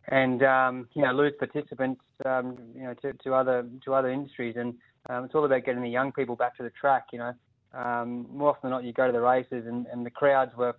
and 0.08 0.42
um, 0.42 0.88
you 0.92 1.02
know 1.02 1.12
lose 1.12 1.32
participants 1.38 2.02
um, 2.24 2.56
you 2.74 2.82
know 2.82 2.94
to, 2.94 3.12
to 3.24 3.34
other 3.34 3.66
to 3.84 3.94
other 3.94 4.10
industries 4.10 4.54
and 4.56 4.74
um, 5.08 5.24
it's 5.24 5.34
all 5.34 5.44
about 5.44 5.64
getting 5.64 5.82
the 5.82 5.88
young 5.88 6.12
people 6.12 6.36
back 6.36 6.56
to 6.56 6.62
the 6.62 6.70
track. 6.70 7.06
You 7.12 7.18
know, 7.20 7.32
um, 7.72 8.26
more 8.32 8.50
often 8.50 8.62
than 8.64 8.70
not, 8.70 8.84
you 8.84 8.92
go 8.92 9.06
to 9.06 9.12
the 9.12 9.20
races 9.20 9.66
and, 9.66 9.86
and 9.86 10.04
the 10.04 10.10
crowds 10.10 10.52
were 10.56 10.74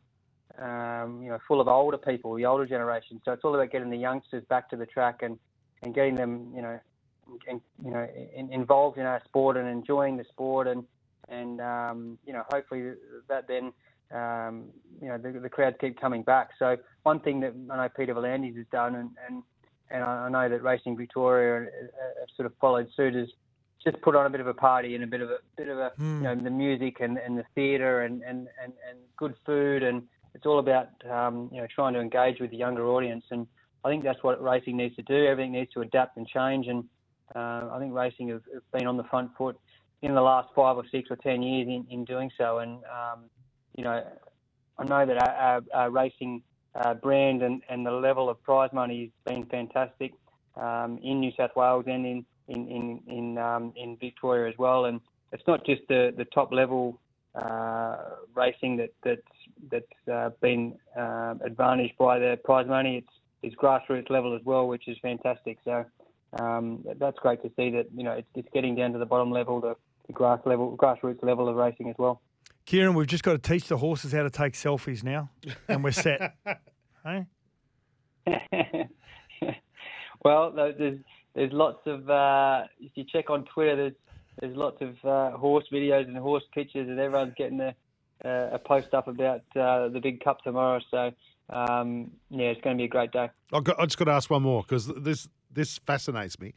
um, 0.59 1.21
you 1.21 1.29
know, 1.29 1.39
full 1.47 1.61
of 1.61 1.67
older 1.67 1.97
people, 1.97 2.35
the 2.35 2.45
older 2.45 2.65
generation. 2.65 3.21
So 3.23 3.31
it's 3.31 3.43
all 3.43 3.55
about 3.55 3.71
getting 3.71 3.89
the 3.89 3.97
youngsters 3.97 4.43
back 4.49 4.69
to 4.69 4.75
the 4.75 4.85
track 4.85 5.21
and, 5.21 5.37
and 5.83 5.93
getting 5.93 6.15
them, 6.15 6.51
you 6.55 6.61
know, 6.61 6.79
and, 7.47 7.61
you 7.83 7.91
know, 7.91 8.07
in, 8.35 8.51
involved 8.51 8.97
in 8.97 9.05
our 9.05 9.21
sport 9.25 9.57
and 9.57 9.67
enjoying 9.67 10.17
the 10.17 10.25
sport 10.25 10.67
and 10.67 10.83
and 11.29 11.61
um, 11.61 12.17
you 12.25 12.33
know, 12.33 12.43
hopefully 12.51 12.91
that 13.29 13.47
then 13.47 13.71
um, 14.13 14.65
you 15.01 15.07
know 15.07 15.17
the, 15.17 15.39
the 15.39 15.49
crowds 15.49 15.77
keep 15.79 15.99
coming 15.99 16.23
back. 16.23 16.49
So 16.59 16.77
one 17.03 17.19
thing 17.21 17.39
that 17.39 17.53
I 17.71 17.77
know 17.77 17.89
Peter 17.95 18.13
V'landys 18.13 18.57
has 18.57 18.65
done, 18.71 18.95
and 18.95 19.09
and, 19.29 19.43
and 19.89 20.03
I 20.03 20.29
know 20.29 20.49
that 20.49 20.61
Racing 20.61 20.97
Victoria 20.97 21.69
have 22.19 22.29
sort 22.35 22.47
of 22.47 22.53
followed 22.59 22.89
suit, 22.95 23.15
is 23.15 23.29
just 23.83 24.01
put 24.01 24.15
on 24.15 24.25
a 24.25 24.29
bit 24.29 24.41
of 24.41 24.47
a 24.47 24.53
party 24.53 24.95
and 24.95 25.03
a 25.03 25.07
bit 25.07 25.21
of 25.21 25.29
a 25.29 25.37
bit 25.55 25.69
of 25.69 25.77
a 25.77 25.91
Mm. 25.99 26.17
you 26.17 26.23
know 26.23 26.35
the 26.35 26.49
music 26.49 26.97
and, 26.99 27.17
and 27.17 27.37
the 27.37 27.45
theatre 27.55 28.01
and, 28.01 28.21
and, 28.23 28.47
and, 28.61 28.73
and 28.87 28.97
good 29.17 29.33
food 29.45 29.83
and 29.83 30.03
it's 30.33 30.45
all 30.45 30.59
about 30.59 30.89
um, 31.09 31.49
you 31.51 31.61
know 31.61 31.67
trying 31.73 31.93
to 31.93 31.99
engage 31.99 32.39
with 32.39 32.51
the 32.51 32.57
younger 32.57 32.87
audience 32.87 33.25
and 33.31 33.47
I 33.83 33.89
think 33.89 34.03
that's 34.03 34.21
what 34.21 34.41
racing 34.41 34.77
needs 34.77 34.95
to 34.97 35.01
do. 35.01 35.25
Everything 35.25 35.53
needs 35.53 35.71
to 35.73 35.81
adapt 35.81 36.17
and 36.17 36.27
change 36.27 36.67
and 36.67 36.83
uh, 37.35 37.69
I 37.71 37.77
think 37.79 37.93
racing 37.93 38.29
have, 38.29 38.43
have 38.53 38.71
been 38.71 38.87
on 38.87 38.97
the 38.97 39.03
front 39.05 39.31
foot 39.37 39.57
in 40.01 40.13
the 40.13 40.21
last 40.21 40.49
five 40.55 40.77
or 40.77 40.83
six 40.91 41.09
or 41.09 41.15
ten 41.17 41.41
years 41.41 41.67
in, 41.67 41.85
in 41.89 42.05
doing 42.05 42.31
so 42.37 42.59
and 42.59 42.79
um, 42.85 43.23
you 43.77 43.83
know 43.83 44.03
I 44.77 44.83
know 44.85 45.05
that 45.05 45.17
our, 45.21 45.35
our, 45.35 45.61
our 45.73 45.89
racing 45.91 46.41
uh, 46.75 46.93
brand 46.93 47.43
and, 47.43 47.61
and 47.69 47.85
the 47.85 47.91
level 47.91 48.29
of 48.29 48.41
prize 48.43 48.69
money 48.73 49.11
has 49.25 49.33
been 49.33 49.45
fantastic 49.47 50.13
um, 50.55 50.99
in 51.03 51.19
New 51.19 51.31
South 51.37 51.51
Wales 51.55 51.85
and 51.87 52.05
in 52.05 52.25
in 52.47 52.67
in 52.67 53.01
in, 53.07 53.37
um, 53.37 53.73
in 53.75 53.97
Victoria 53.97 54.49
as 54.49 54.57
well. 54.57 54.85
And 54.85 54.99
it's 55.31 55.43
not 55.47 55.65
just 55.65 55.81
the, 55.87 56.13
the 56.17 56.25
top 56.25 56.51
level 56.51 56.99
racing 58.35 58.77
that 58.77 58.93
that's 59.03 59.21
that's 59.69 60.07
uh, 60.11 60.29
been 60.41 60.75
uh, 60.97 61.35
advantaged 61.43 61.97
by 61.97 62.19
the 62.19 62.39
prize 62.43 62.67
money. 62.67 62.97
It's 62.97 63.13
it's 63.43 63.55
grassroots 63.55 64.09
level 64.09 64.35
as 64.35 64.41
well, 64.45 64.67
which 64.67 64.87
is 64.87 64.97
fantastic. 65.01 65.57
So 65.63 65.85
um, 66.39 66.85
that's 66.97 67.17
great 67.19 67.41
to 67.43 67.51
see 67.55 67.71
that 67.71 67.87
you 67.95 68.03
know 68.03 68.11
it's, 68.11 68.27
it's 68.35 68.49
getting 68.53 68.75
down 68.75 68.93
to 68.93 68.99
the 68.99 69.05
bottom 69.05 69.31
level, 69.31 69.61
the, 69.61 69.75
the 70.07 70.13
grass 70.13 70.39
level, 70.45 70.75
grassroots 70.77 71.23
level 71.23 71.47
of 71.47 71.55
racing 71.55 71.89
as 71.89 71.95
well. 71.97 72.21
Kerrin, 72.65 72.93
we've 72.93 73.07
just 73.07 73.23
got 73.23 73.31
to 73.33 73.39
teach 73.39 73.67
the 73.67 73.77
horses 73.77 74.11
how 74.11 74.23
to 74.23 74.29
take 74.29 74.53
selfies 74.53 75.03
now, 75.03 75.29
and 75.67 75.83
we're 75.83 75.91
set. 75.91 76.35
hey? 77.03 77.25
well, 80.23 80.51
there's 80.51 80.99
there's 81.33 81.51
lots 81.51 81.79
of 81.85 82.09
uh, 82.09 82.63
if 82.79 82.91
you 82.95 83.03
check 83.03 83.29
on 83.29 83.45
Twitter, 83.45 83.75
there's 83.75 83.93
there's 84.39 84.55
lots 84.55 84.81
of 84.81 84.95
uh, 85.05 85.37
horse 85.37 85.65
videos 85.71 86.07
and 86.07 86.17
horse 86.17 86.43
pictures, 86.53 86.87
and 86.89 86.99
everyone's 86.99 87.33
getting 87.37 87.59
a, 87.59 87.75
a 88.23 88.59
post 88.59 88.93
up 88.93 89.07
about 89.07 89.41
uh, 89.55 89.89
the 89.89 89.99
big 90.01 90.23
cup 90.23 90.41
tomorrow. 90.43 90.79
So 90.89 91.11
um, 91.49 92.11
yeah, 92.29 92.47
it's 92.47 92.61
going 92.61 92.77
to 92.77 92.81
be 92.81 92.85
a 92.85 92.89
great 92.89 93.11
day. 93.11 93.29
I've 93.53 93.63
got, 93.63 93.79
I 93.79 93.85
just 93.85 93.97
got 93.97 94.05
to 94.05 94.11
ask 94.11 94.29
one 94.29 94.43
more 94.43 94.63
because 94.63 94.87
this 94.87 95.27
this 95.53 95.77
fascinates 95.79 96.39
me, 96.39 96.53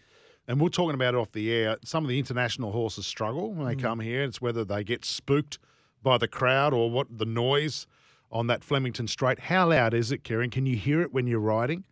and 0.47 0.61
we're 0.61 0.69
talking 0.69 0.95
about 0.95 1.14
it 1.14 1.16
off 1.16 1.33
the 1.33 1.52
air. 1.52 1.78
Some 1.85 2.04
of 2.04 2.09
the 2.09 2.19
international 2.19 2.73
horses 2.73 3.07
struggle 3.07 3.52
when 3.52 3.66
they 3.66 3.76
come 3.76 4.00
here. 4.00 4.23
It's 4.23 4.40
whether 4.40 4.64
they 4.64 4.85
get 4.85 5.04
spooked 5.04 5.59
by 6.02 6.19
the 6.19 6.28
crowd 6.28 6.73
or 6.73 6.90
what 6.90 7.19
the 7.19 7.25
noise 7.25 7.87
on 8.31 8.47
that 8.49 8.62
Flemington 8.62 9.09
Straight. 9.09 9.38
How 9.38 9.69
loud 9.69 9.95
is 9.95 10.12
it, 10.12 10.23
Kerrin? 10.23 10.50
Can 10.50 10.66
you 10.66 10.76
hear 10.76 11.02
it 11.02 11.12
when 11.12 11.26
you're 11.26 11.40
riding? 11.40 11.85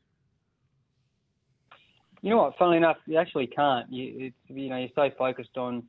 You 2.22 2.30
know 2.30 2.38
what? 2.38 2.54
Funnily 2.58 2.76
enough, 2.78 2.98
you 3.06 3.18
actually 3.18 3.48
can't. 3.48 3.92
You 3.92 4.32
you 4.48 4.68
know 4.70 4.78
you're 4.78 4.88
so 4.94 5.10
focused 5.18 5.56
on 5.56 5.82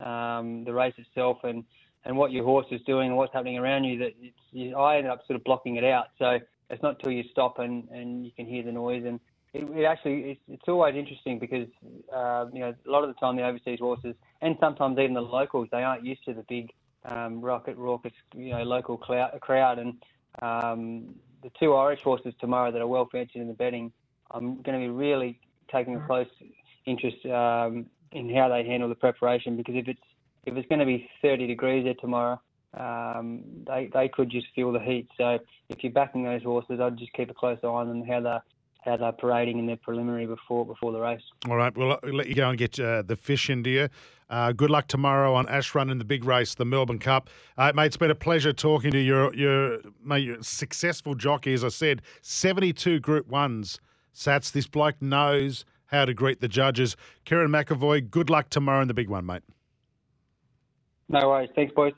um, 0.00 0.64
the 0.64 0.72
race 0.72 0.94
itself 0.96 1.38
and, 1.44 1.64
and 2.04 2.16
what 2.16 2.32
your 2.32 2.44
horse 2.44 2.66
is 2.70 2.80
doing 2.86 3.08
and 3.08 3.16
what's 3.16 3.32
happening 3.32 3.58
around 3.58 3.84
you 3.84 3.98
that 3.98 4.12
you, 4.52 4.76
I 4.76 4.96
ended 4.96 5.12
up 5.12 5.20
sort 5.26 5.36
of 5.36 5.44
blocking 5.44 5.76
it 5.76 5.84
out. 5.84 6.06
So 6.18 6.38
it's 6.70 6.82
not 6.82 6.98
till 7.00 7.12
you 7.12 7.24
stop 7.30 7.58
and, 7.58 7.88
and 7.90 8.24
you 8.24 8.30
can 8.32 8.46
hear 8.46 8.62
the 8.62 8.72
noise 8.72 9.04
and 9.04 9.20
it, 9.52 9.64
it 9.76 9.84
actually 9.84 10.22
it's, 10.30 10.40
it's 10.48 10.68
always 10.68 10.94
interesting 10.94 11.38
because 11.38 11.66
uh, 12.14 12.46
you 12.52 12.60
know 12.60 12.74
a 12.86 12.90
lot 12.90 13.02
of 13.02 13.08
the 13.08 13.14
time 13.14 13.36
the 13.36 13.42
overseas 13.42 13.80
horses 13.80 14.14
and 14.40 14.56
sometimes 14.60 14.98
even 14.98 15.12
the 15.12 15.20
locals 15.20 15.68
they 15.72 15.82
aren't 15.82 16.04
used 16.04 16.24
to 16.24 16.32
the 16.32 16.44
big 16.48 16.70
um, 17.04 17.40
rocket 17.40 17.76
raucous 17.76 18.12
you 18.34 18.50
know 18.50 18.62
local 18.62 18.96
crowd 18.96 19.78
and 19.80 19.94
um, 20.40 21.14
the 21.42 21.50
two 21.58 21.74
Irish 21.74 22.00
horses 22.02 22.32
tomorrow 22.40 22.70
that 22.70 22.80
are 22.80 22.86
well 22.86 23.08
featured 23.10 23.42
in 23.42 23.48
the 23.48 23.54
betting 23.54 23.92
I'm 24.30 24.62
going 24.62 24.80
to 24.80 24.86
be 24.86 24.88
really 24.88 25.40
taking 25.72 25.96
a 25.96 26.06
close 26.06 26.26
interest 26.86 27.24
um, 27.26 27.86
in 28.12 28.34
how 28.34 28.48
they 28.48 28.64
handle 28.64 28.88
the 28.88 28.94
preparation 28.94 29.56
because 29.56 29.74
if 29.76 29.88
it's 29.88 30.00
if 30.44 30.56
it's 30.56 30.68
going 30.68 30.78
to 30.78 30.86
be 30.86 31.08
30 31.20 31.46
degrees 31.46 31.84
there 31.84 31.94
tomorrow, 32.00 32.40
um, 32.78 33.42
they 33.66 33.90
they 33.92 34.08
could 34.08 34.30
just 34.30 34.46
feel 34.54 34.72
the 34.72 34.80
heat. 34.80 35.08
So 35.16 35.38
if 35.68 35.82
you're 35.82 35.92
backing 35.92 36.24
those 36.24 36.42
horses, 36.42 36.80
I'd 36.80 36.96
just 36.96 37.12
keep 37.12 37.30
a 37.30 37.34
close 37.34 37.58
eye 37.62 37.66
on 37.66 37.88
them 37.88 38.04
how 38.06 38.20
they 38.20 38.38
how 38.84 38.96
they're 38.96 39.12
parading 39.12 39.58
in 39.58 39.66
their 39.66 39.76
preliminary 39.76 40.26
before 40.26 40.64
before 40.64 40.92
the 40.92 41.00
race. 41.00 41.22
All 41.48 41.56
right, 41.56 41.76
we'll 41.76 41.98
let 42.02 42.28
you 42.28 42.34
go 42.34 42.48
and 42.48 42.58
get 42.58 42.78
uh, 42.78 43.02
the 43.02 43.16
fish 43.16 43.50
into 43.50 43.70
you. 43.70 43.88
Uh, 44.30 44.52
good 44.52 44.70
luck 44.70 44.86
tomorrow 44.86 45.34
on 45.34 45.46
Ashrun 45.46 45.90
in 45.90 45.98
the 45.98 46.04
big 46.04 46.24
race, 46.24 46.54
the 46.54 46.64
Melbourne 46.64 47.00
Cup. 47.00 47.28
Uh, 47.58 47.72
mate, 47.74 47.86
it's 47.86 47.96
been 47.96 48.12
a 48.12 48.14
pleasure 48.14 48.52
talking 48.52 48.92
to. 48.92 48.98
Your, 48.98 49.34
your, 49.34 49.80
mate, 50.04 50.20
your 50.20 50.40
successful 50.40 51.16
jockey, 51.16 51.52
as 51.52 51.64
I 51.64 51.68
said, 51.68 52.02
72 52.22 53.00
Group 53.00 53.28
1s. 53.28 53.80
Sats, 54.14 54.52
this 54.52 54.66
bloke 54.66 55.00
knows 55.00 55.64
how 55.86 56.04
to 56.04 56.14
greet 56.14 56.40
the 56.40 56.48
judges. 56.48 56.96
Kerrin 57.24 57.48
McEvoy, 57.48 58.10
good 58.10 58.30
luck 58.30 58.50
tomorrow 58.50 58.82
in 58.82 58.88
the 58.88 58.94
big 58.94 59.08
one, 59.08 59.26
mate. 59.26 59.42
No 61.08 61.28
worries. 61.28 61.50
Thanks, 61.54 61.74
boys. 61.74 61.92